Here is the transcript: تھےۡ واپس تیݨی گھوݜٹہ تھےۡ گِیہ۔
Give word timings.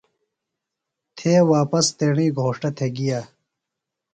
تھےۡ 1.17 1.43
واپس 1.53 1.85
تیݨی 1.97 2.27
گھوݜٹہ 2.37 2.69
تھےۡ 2.77 2.91
گِیہ۔ 2.95 3.19